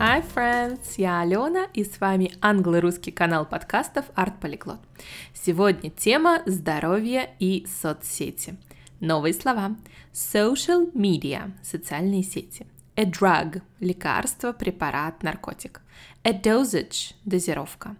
[0.00, 0.94] Hi, friends!
[0.96, 4.80] Я Алена, и с вами англо-русский канал подкастов Art Polyglot.
[5.32, 8.56] Сегодня тема здоровье и соцсети.
[8.98, 9.76] Новые слова.
[10.12, 12.66] Social media– социальные сети.
[12.96, 15.80] A drug– лекарство, препарат, наркотик.
[16.24, 17.96] A dosage– дозировка.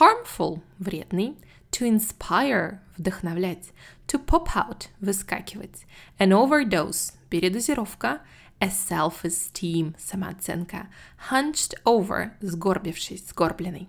[0.00, 1.36] Harmful– вредный.
[1.72, 3.72] To inspire– вдохновлять.
[4.08, 5.84] To pop out– выскакивать.
[6.18, 8.22] An overdose– передозировка.
[8.63, 10.87] A self-esteem – самооценка.
[11.29, 13.87] Hunched over – сгорбившись, сгорбленный.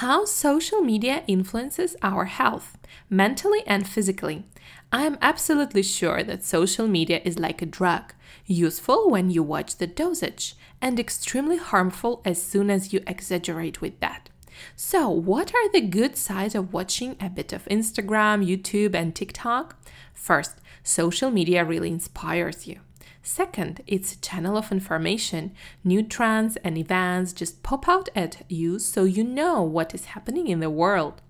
[0.00, 2.78] How social media influences our health,
[3.10, 4.44] mentally and physically.
[4.92, 8.14] I am absolutely sure that social media is like a drug,
[8.46, 14.00] useful when you watch the dosage, and extremely harmful as soon as you exaggerate with
[14.00, 14.30] that.
[14.76, 19.76] So, what are the good sides of watching a bit of Instagram, YouTube, and TikTok?
[20.14, 22.80] First, social media really inspires you.
[23.23, 25.51] Second, it's a channel of information.
[25.83, 30.47] New trends and events just pop out at you so you know what is happening
[30.47, 31.21] in the world.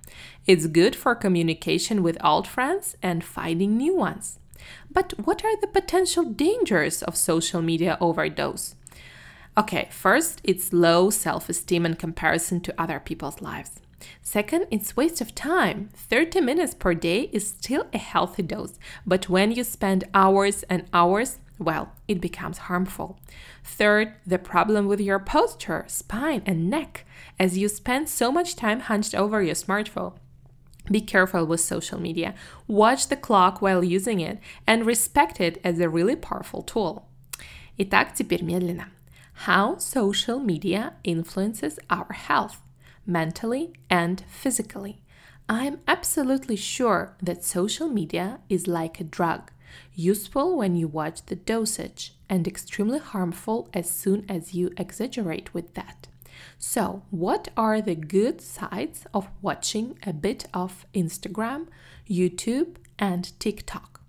[0.46, 4.40] It's good for communication with old friends and finding new ones.
[4.92, 8.76] But what are the potential dangers of social media overdose?
[9.58, 13.80] Okay, first, it's low self esteem in comparison to other people's lives.
[14.22, 15.90] Second, it's waste of time.
[15.94, 20.84] 30 minutes per day is still a healthy dose, but when you spend hours and
[20.94, 23.19] hours, well, it becomes harmful.
[23.63, 27.05] Third, the problem with your posture, spine, and neck,
[27.39, 30.15] as you spend so much time hunched over your smartphone.
[30.91, 32.35] Be careful with social media.
[32.67, 37.07] Watch the clock while using it and respect it as a really powerful tool.
[37.79, 38.87] Итак, теперь медленно.
[39.45, 42.61] How social media influences our health,
[43.07, 45.03] mentally and physically.
[45.49, 49.51] I'm absolutely sure that social media is like a drug,
[49.94, 55.74] useful when you watch the dosage, and extremely harmful as soon as you exaggerate with
[55.76, 56.08] that.
[56.58, 61.68] So, what are the good sides of watching a bit of Instagram,
[62.10, 64.02] YouTube, and TikTok?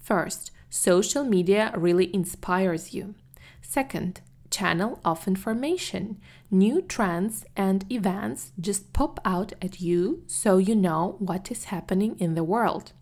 [0.00, 3.14] First, social media really inspires you.
[3.62, 4.20] Second,
[4.50, 6.18] channel of information.
[6.50, 12.16] New trends and events just pop out at you so you know what is happening
[12.18, 12.92] in the world.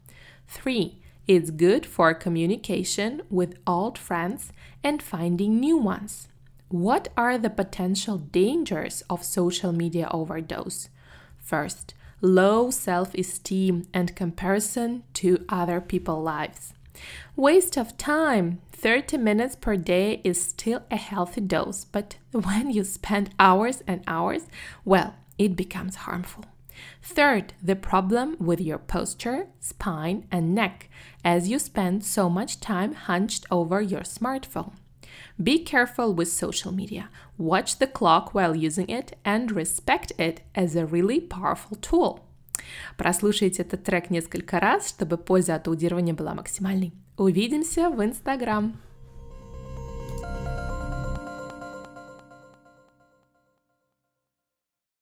[0.49, 1.01] 3.
[1.29, 4.53] It's good for communication with old friends
[4.85, 6.29] and finding new ones.
[6.69, 10.89] What are the potential dangers of social media overdose?
[11.39, 16.75] First, low self esteem and comparison to other people's lives.
[17.35, 18.61] Waste of time.
[18.71, 24.05] 30 minutes per day is still a healthy dose, but when you spend hours and
[24.07, 24.47] hours,
[24.85, 26.45] well, it becomes harmful.
[27.04, 30.90] Third, the problem with your posture, spine, and neck,
[31.24, 34.74] as you spend so much time hunched over your smartphone.
[35.42, 37.10] Be careful with social media.
[37.38, 42.22] Watch the clock while using it and respect it as a really powerful tool.
[42.98, 46.94] Прослушайте этот трек несколько раз, чтобы польза от аудирования была максимальной.
[47.18, 48.80] Увидимся в Инстаграм!